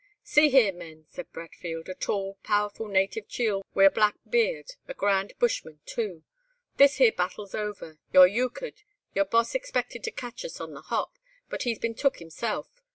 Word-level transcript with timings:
"'See 0.23 0.49
here, 0.49 0.73
men,' 0.73 1.05
said 1.09 1.31
Bradfield, 1.31 1.87
a 1.87 1.93
tall, 1.93 2.39
powerful 2.41 2.87
native 2.87 3.27
chiel 3.27 3.63
wi' 3.75 3.83
a 3.83 3.91
black 3.91 4.15
beard, 4.27 4.71
a 4.87 4.95
grand 4.95 5.33
bushman, 5.37 5.79
too; 5.85 6.23
'this 6.77 6.95
here 6.95 7.11
battle's 7.11 7.53
over, 7.53 7.99
you're 8.11 8.25
euchred, 8.25 8.81
your 9.13 9.25
boss 9.25 9.53
expected 9.53 10.03
to 10.03 10.09
catch 10.09 10.43
us 10.43 10.59
on 10.59 10.73
the 10.73 10.81
hop, 10.81 11.19
and 11.51 11.61
he's 11.61 11.77
been 11.77 11.93
took 11.93 12.17
himself. 12.17 12.81